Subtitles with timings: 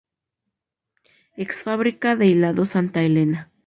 [1.37, 3.51] Ex-Fábrica de Hilados Santa Elena.